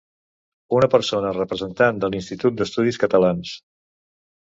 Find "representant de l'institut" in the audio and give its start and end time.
1.35-2.57